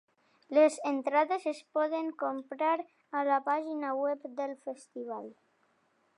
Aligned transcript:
Les 0.57 0.77
entrades 0.91 1.45
es 1.51 1.59
poden 1.79 2.09
comprar 2.23 2.73
a 3.21 3.25
la 3.31 3.39
pàgina 3.51 3.93
web 4.01 4.27
del 4.43 4.59
festival. 4.67 5.33